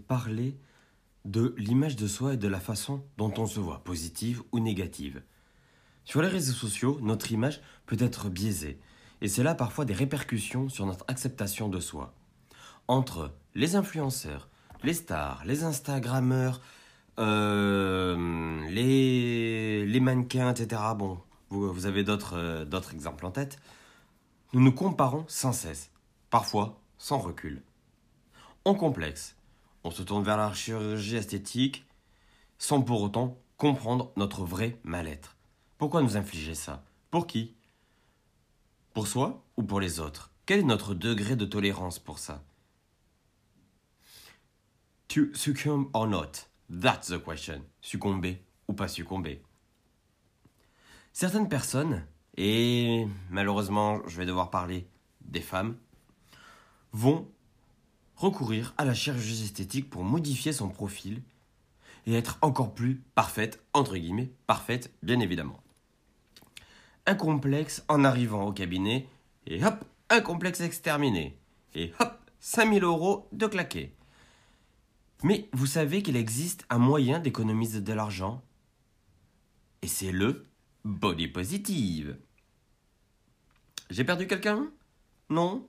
[0.00, 0.56] parler
[1.24, 5.22] de l'image de soi et de la façon dont on se voit, positive ou négative.
[6.04, 8.80] Sur les réseaux sociaux, notre image peut être biaisée,
[9.20, 12.14] et cela a parfois des répercussions sur notre acceptation de soi.
[12.88, 14.48] Entre les influenceurs,
[14.82, 16.60] les stars, les Instagrammeurs,
[17.18, 20.80] euh, les, mannequins, etc.
[20.96, 21.18] Bon,
[21.50, 23.58] vous, avez d'autres euh, d'autres exemples en tête.
[24.52, 25.90] Nous nous comparons sans cesse,
[26.30, 27.62] parfois sans recul.
[28.64, 29.36] On complexe,
[29.84, 31.84] on se tourne vers la chirurgie esthétique
[32.58, 35.36] sans pour autant comprendre notre vrai mal-être.
[35.78, 36.84] Pourquoi nous infliger ça?
[37.10, 37.54] Pour qui?
[38.92, 40.30] Pour soi ou pour les autres?
[40.46, 42.42] Quel est notre degré de tolérance pour ça?
[45.08, 46.48] To succumb or not?
[46.70, 47.62] That's the question.
[47.80, 49.42] Succomber ou pas succomber
[51.12, 54.86] Certaines personnes, et malheureusement je vais devoir parler
[55.22, 55.76] des femmes,
[56.92, 57.28] vont
[58.20, 61.22] recourir à la chirurgie esthétique pour modifier son profil
[62.06, 65.62] et être encore plus parfaite, entre guillemets, parfaite bien évidemment.
[67.06, 69.08] Un complexe en arrivant au cabinet
[69.46, 71.38] et hop, un complexe exterminé.
[71.74, 73.94] Et hop, 5000 euros de claquer.
[75.22, 78.42] Mais vous savez qu'il existe un moyen d'économiser de l'argent
[79.82, 80.46] et c'est le
[80.84, 82.18] body positive.
[83.88, 84.70] J'ai perdu quelqu'un?
[85.30, 85.66] Non?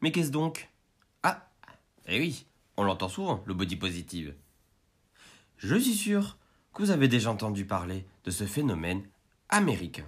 [0.00, 0.70] Mais qu'est-ce donc?
[2.08, 4.34] Eh oui, on l'entend souvent, le body positive.
[5.58, 6.38] Je suis sûr
[6.72, 9.02] que vous avez déjà entendu parler de ce phénomène
[9.48, 10.06] américain.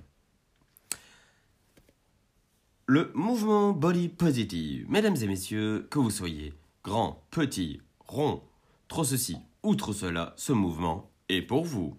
[2.86, 8.42] Le mouvement body positive, mesdames et messieurs, que vous soyez grand, petit, rond,
[8.88, 11.96] trop ceci ou trop cela, ce mouvement est pour vous.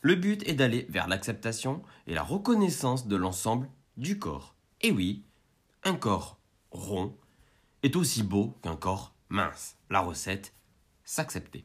[0.00, 4.54] Le but est d'aller vers l'acceptation et la reconnaissance de l'ensemble du corps.
[4.82, 5.22] Et oui,
[5.84, 6.38] un corps
[6.70, 7.14] rond
[7.86, 9.76] est aussi beau qu'un corps mince.
[9.90, 10.52] La recette,
[11.04, 11.64] s'accepter.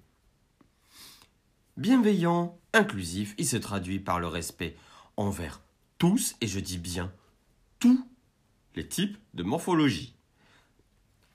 [1.77, 4.77] Bienveillant, inclusif, il se traduit par le respect
[5.17, 5.61] envers
[5.97, 7.11] tous, et je dis bien
[7.79, 8.07] tous,
[8.75, 10.15] les types de morphologie.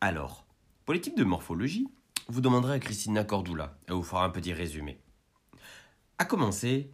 [0.00, 0.46] Alors,
[0.84, 1.88] pour les types de morphologie,
[2.28, 5.00] vous demanderez à Christina Cordula, elle vous fera un petit résumé.
[6.19, 6.92] À commencer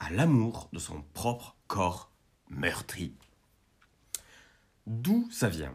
[0.00, 2.10] à l'amour de son propre corps
[2.50, 3.14] meurtri.
[4.86, 5.74] D'où ça vient?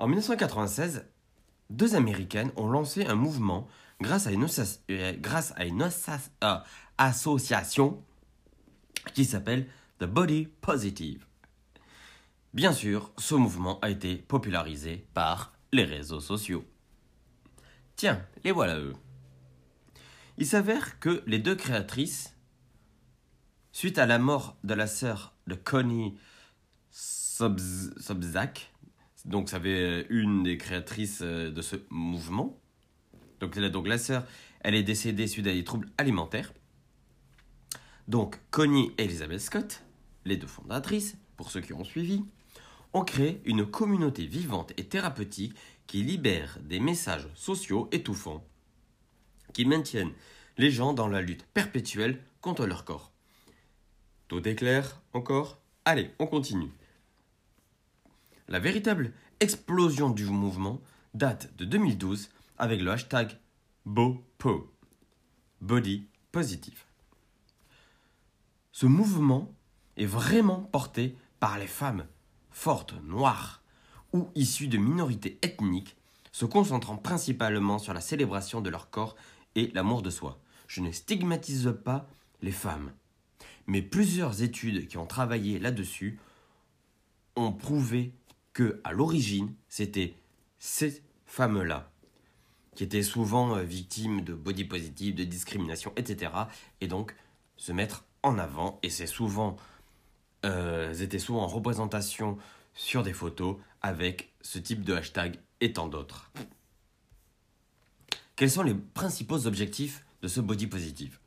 [0.00, 1.04] En 1996,
[1.68, 3.68] deux Américaines ont lancé un mouvement
[4.00, 6.58] grâce à une, euh, euh,
[6.96, 8.02] association
[9.12, 9.68] qui s'appelle
[9.98, 11.26] The Body Positive.
[12.54, 16.64] Bien sûr, ce mouvement a été popularisé par les réseaux sociaux.
[17.94, 18.94] Tiens, les voilà eux.
[20.38, 22.34] Il s'avère que les deux créatrices,
[23.72, 26.18] suite à la mort de la sœur de Connie
[26.90, 28.69] Sobzak,
[29.24, 32.60] donc ça avait une des créatrices euh, de ce mouvement,
[33.40, 34.24] donc, donc la sœur,
[34.60, 36.52] elle est décédée suite à des troubles alimentaires.
[38.08, 39.82] Donc Connie et Elizabeth Scott,
[40.24, 42.24] les deux fondatrices, pour ceux qui ont suivi,
[42.92, 45.54] ont créé une communauté vivante et thérapeutique
[45.86, 48.44] qui libère des messages sociaux étouffants,
[49.52, 50.12] qui maintiennent
[50.58, 53.12] les gens dans la lutte perpétuelle contre leur corps.
[54.28, 55.60] Tout est clair encore?
[55.84, 56.70] Allez, on continue.
[58.50, 60.80] La véritable explosion du mouvement
[61.14, 63.38] date de 2012 avec le hashtag
[63.86, 64.74] BOPO,
[65.60, 66.82] Body Positive.
[68.72, 69.54] Ce mouvement
[69.96, 72.06] est vraiment porté par les femmes
[72.50, 73.62] fortes noires
[74.12, 75.96] ou issues de minorités ethniques,
[76.32, 79.14] se concentrant principalement sur la célébration de leur corps
[79.54, 80.40] et l'amour de soi.
[80.66, 82.08] Je ne stigmatise pas
[82.42, 82.90] les femmes,
[83.68, 86.18] mais plusieurs études qui ont travaillé là-dessus
[87.36, 88.12] ont prouvé
[88.84, 90.14] à l'origine, c'était
[90.58, 91.90] ces femmes-là
[92.74, 96.32] qui étaient souvent euh, victimes de body positive, de discrimination, etc.
[96.80, 97.14] Et donc
[97.56, 99.56] se mettre en avant, et c'est souvent
[100.44, 102.38] euh, étaient souvent en représentation
[102.74, 106.30] sur des photos avec ce type de hashtag et tant d'autres.
[108.36, 111.18] Quels sont les principaux objectifs de ce body positive?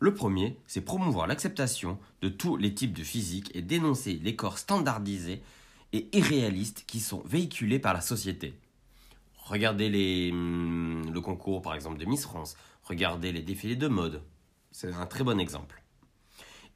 [0.00, 4.58] Le premier, c'est promouvoir l'acceptation de tous les types de physique et dénoncer les corps
[4.58, 5.42] standardisés
[5.92, 8.54] et irréalistes qui sont véhiculés par la société.
[9.44, 14.22] Regardez hum, le concours par exemple de Miss France, regardez les défilés de mode,
[14.70, 15.82] c'est un très bon exemple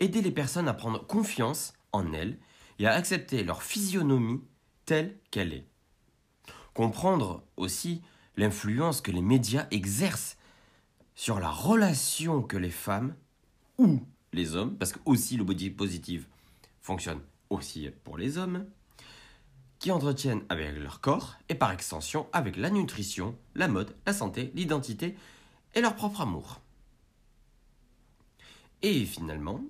[0.02, 2.36] aider les personnes à prendre confiance en elles
[2.78, 4.40] et à accepter leur physionomie
[4.84, 5.66] telle qu'elle est.
[6.74, 8.02] Comprendre aussi
[8.36, 10.36] l'influence que les médias exercent
[11.14, 13.14] sur la relation que les femmes
[13.78, 14.00] ou
[14.32, 16.26] les hommes, parce que aussi le body positive
[16.80, 17.20] fonctionne
[17.50, 18.66] aussi pour les hommes,
[19.82, 24.52] qui entretiennent avec leur corps et par extension avec la nutrition, la mode, la santé,
[24.54, 25.16] l'identité
[25.74, 26.60] et leur propre amour.
[28.82, 29.60] Et finalement,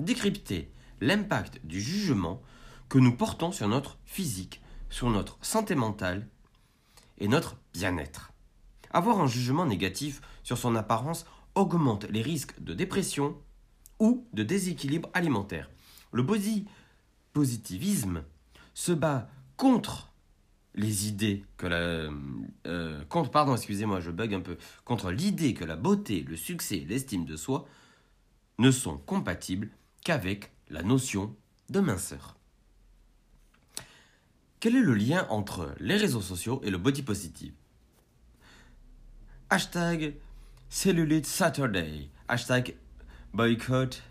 [0.00, 2.42] décrypter l'impact du jugement
[2.88, 4.60] que nous portons sur notre physique,
[4.90, 6.26] sur notre santé mentale
[7.18, 8.32] et notre bien-être.
[8.90, 11.24] Avoir un jugement négatif sur son apparence
[11.54, 13.40] augmente les risques de dépression
[14.00, 15.70] ou de déséquilibre alimentaire.
[16.10, 16.66] Le body
[17.32, 18.24] positivisme
[18.74, 19.28] se bat
[19.62, 20.10] contre
[20.74, 22.10] les idées que la
[22.66, 27.24] euh, pardon excusez-moi je bug un peu contre l'idée que la beauté, le succès, l'estime
[27.24, 27.68] de soi
[28.58, 29.70] ne sont compatibles
[30.02, 31.36] qu'avec la notion
[31.70, 32.36] de minceur.
[34.58, 37.54] Quel est le lien entre les réseaux sociaux et le body positive?
[39.48, 40.16] Hashtag
[40.70, 42.10] Cellulite Saturday.
[42.26, 42.74] Hashtag
[43.32, 44.02] boycott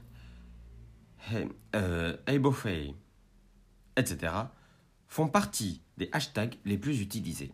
[1.75, 2.15] euh,
[3.97, 4.33] etc.
[5.11, 7.51] font partie des hashtags les plus utilisés.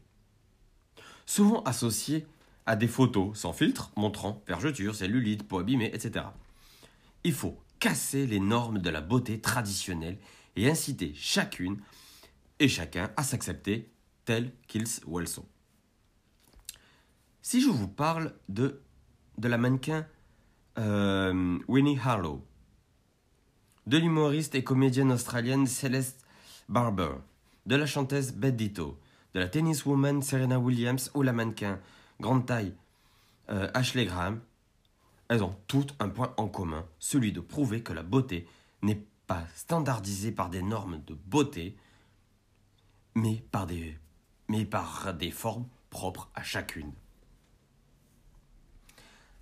[1.26, 2.28] Souvent associés
[2.68, 6.26] à des photos sans filtre montrant vergeture, cellulite, peau abîmée, etc.
[7.24, 10.20] Il faut casser les normes de la beauté traditionnelle
[10.56, 11.82] et inciter chacune
[12.60, 13.90] et chacun à s'accepter
[14.24, 15.48] tels qu'ils ou elles sont.
[17.42, 18.84] Si je vous parle de,
[19.40, 20.06] de la mannequin
[20.78, 22.46] euh, Winnie Harlow,
[23.88, 26.24] de l'humoriste et comédienne australienne Celeste
[26.70, 27.16] Barber,
[27.68, 28.98] de la chanteuse Bette Ditto,
[29.34, 31.80] de la tenniswoman Serena Williams ou la mannequin
[32.20, 32.74] grande taille
[33.50, 34.42] euh, Ashley Graham,
[35.28, 38.48] elles ont toutes un point en commun, celui de prouver que la beauté
[38.82, 41.76] n'est pas standardisée par des normes de beauté,
[43.16, 43.98] mais par des,
[44.48, 46.94] mais par des formes propres à chacune.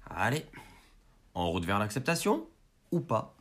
[0.10, 0.45] Allez,
[1.36, 2.48] en route vers l'acceptation
[2.92, 3.36] ou pas?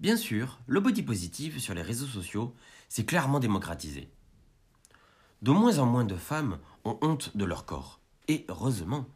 [0.00, 2.54] Bien sûr, le body positive sur les réseaux sociaux
[2.88, 4.10] s'est clairement démocratisé.
[5.42, 9.06] De moins en moins de femmes ont honte de leur corps, et heureusement.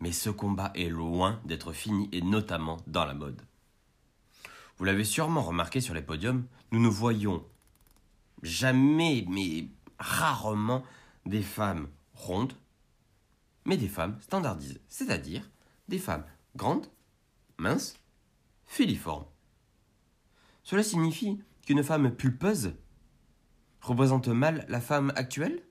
[0.00, 3.42] Mais ce combat est loin d'être fini, et notamment dans la mode.
[4.78, 7.44] Vous l'avez sûrement remarqué sur les podiums, nous ne voyons
[8.42, 9.68] jamais, mais
[9.98, 10.82] rarement,
[11.26, 12.54] des femmes rondes,
[13.64, 15.48] mais des femmes standardisées, c'est-à-dire
[15.88, 16.24] des femmes
[16.56, 16.86] grandes,
[17.58, 17.94] minces,
[18.66, 19.26] filiformes.
[20.64, 22.74] Cela signifie qu'une femme pulpeuse
[23.82, 25.62] représente mal la femme actuelle?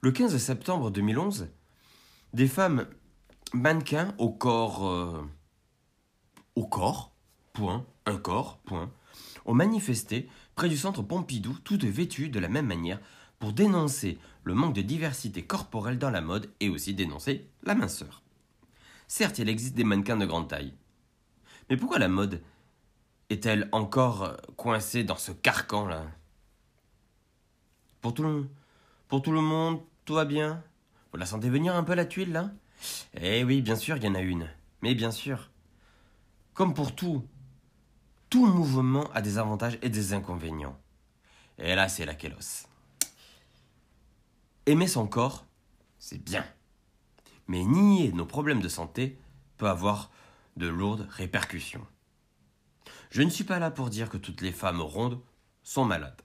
[0.00, 1.48] Le 15 septembre 2011,
[2.32, 2.86] des femmes
[3.52, 4.88] mannequins au corps.
[4.88, 5.22] Euh,
[6.56, 7.12] au corps,
[7.52, 8.90] point, un corps, point,
[9.44, 13.00] ont manifesté près du centre Pompidou, toutes vêtues de la même manière,
[13.38, 18.22] pour dénoncer le manque de diversité corporelle dans la mode et aussi dénoncer la minceur.
[19.06, 20.74] Certes, il existe des mannequins de grande taille.
[21.68, 22.42] Mais pourquoi la mode
[23.30, 26.04] est-elle encore coincée dans ce carcan-là?
[28.00, 30.62] Pour tout le monde, tout va bien?
[31.12, 32.50] Vous la sentez venir un peu la tuile, là?
[33.14, 34.48] Eh oui, bien sûr, il y en a une.
[34.82, 35.50] Mais bien sûr.
[36.54, 37.24] Comme pour tout,
[38.28, 40.78] tout mouvement a des avantages et des inconvénients.
[41.58, 42.66] Et là, c'est la kélos.
[44.66, 45.44] Aimer son corps,
[45.98, 46.44] c'est bien.
[47.48, 49.18] Mais nier nos problèmes de santé
[49.56, 50.10] peut avoir
[50.56, 51.86] de lourdes répercussions.
[53.10, 55.20] Je ne suis pas là pour dire que toutes les femmes rondes
[55.62, 56.22] sont malades.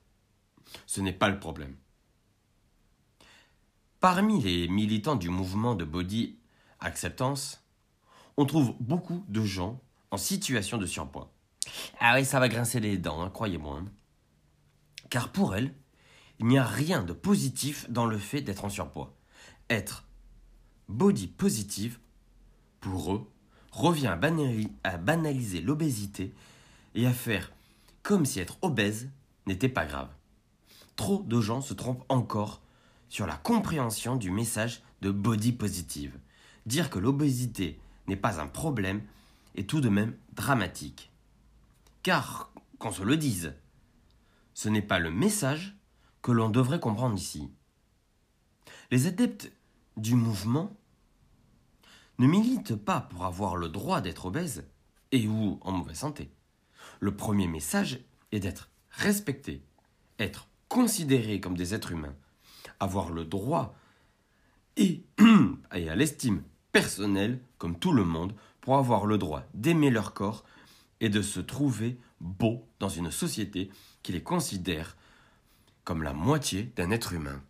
[0.86, 1.76] Ce n'est pas le problème.
[4.00, 6.38] Parmi les militants du mouvement de body
[6.80, 7.64] acceptance,
[8.38, 11.34] on trouve beaucoup de gens en situation de surpoids.
[12.00, 13.80] Ah oui, ça va grincer les dents, hein, croyez-moi.
[13.80, 13.86] Hein.
[15.10, 15.74] Car pour elles,
[16.40, 19.18] il n'y a rien de positif dans le fait d'être en surpoids.
[19.72, 20.06] Être
[20.88, 22.00] body positive,
[22.80, 23.32] pour eux,
[23.72, 24.16] revient
[24.84, 26.36] à banaliser l'obésité
[26.96, 27.52] et à faire
[28.02, 29.10] comme si être obèse
[29.46, 30.10] n'était pas grave.
[30.96, 32.62] Trop de gens se trompent encore
[33.10, 36.18] sur la compréhension du message de body positive.
[36.66, 39.02] Dire que l'obésité n'est pas un problème
[39.56, 41.12] est tout de même dramatique.
[42.04, 43.56] Car, qu'on se le dise,
[44.54, 45.76] ce n'est pas le message
[46.22, 47.52] que l'on devrait comprendre ici.
[48.92, 49.52] Les adeptes
[49.98, 50.76] du mouvement
[52.20, 54.66] ne militent pas pour avoir le droit d'être obèse
[55.12, 56.32] et ou en mauvaise santé.
[57.00, 58.00] Le premier message
[58.32, 59.62] est d'être respecté,
[60.20, 62.16] être considéré comme des êtres humains,
[62.80, 63.76] avoir le droit
[64.78, 65.02] et,
[65.72, 70.44] à l'estime personnelle comme tout le monde pour avoir le droit d'aimer leur corps
[71.00, 73.70] et de se trouver beau dans une société
[74.04, 74.98] qui les considère
[75.84, 77.42] comme la moitié d'un être humain.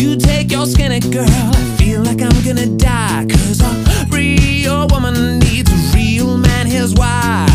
[0.00, 1.24] you take your skinny girl?
[1.28, 3.26] I feel like I'm gonna die.
[3.30, 7.46] Cause a real woman needs a real man, here's why.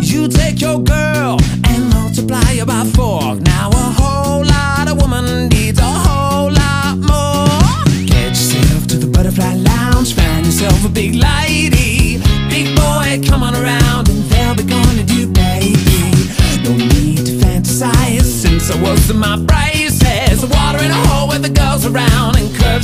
[0.00, 3.36] You take your girl and multiply her by four.
[3.36, 7.84] Now a whole lot of woman needs a whole lot more.
[8.06, 11.39] Get yourself to the butterfly lounge, find yourself a big light.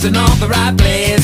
[0.06, 1.15] in all the right places.